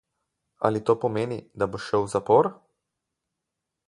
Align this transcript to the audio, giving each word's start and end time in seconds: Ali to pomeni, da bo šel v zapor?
Ali 0.69 0.79
to 0.89 0.95
pomeni, 1.03 1.37
da 1.63 1.67
bo 1.75 1.81
šel 1.89 2.05
v 2.07 2.11
zapor? 2.15 2.49